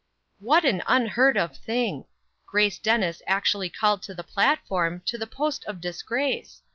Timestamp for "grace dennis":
2.47-3.21